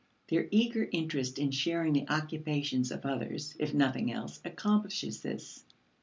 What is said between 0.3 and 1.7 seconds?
eager interest in